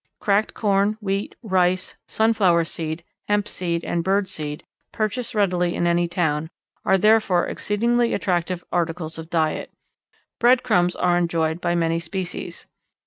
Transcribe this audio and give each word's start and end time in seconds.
Cracked 0.19 0.55
corn, 0.55 0.97
wheat, 0.99 1.35
rice, 1.43 1.95
sunflower 2.07 2.63
seed, 2.63 3.03
hemp 3.27 3.47
seed, 3.47 3.83
and 3.85 4.03
bird 4.03 4.27
seed, 4.27 4.63
purchased 4.91 5.35
readily 5.35 5.75
in 5.75 5.85
any 5.85 6.07
town, 6.07 6.49
are, 6.83 6.97
therefore, 6.97 7.45
exceedingly 7.45 8.11
attractive 8.15 8.63
articles 8.71 9.19
of 9.19 9.29
diet. 9.29 9.69
Bread 10.39 10.63
crumbs 10.63 10.95
are 10.95 11.19
enjoyed 11.19 11.61
by 11.61 11.75
many 11.75 11.99
species. 11.99 12.65